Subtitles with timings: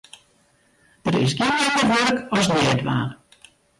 [1.05, 3.09] Der is gjin minder wurk as neatdwaan.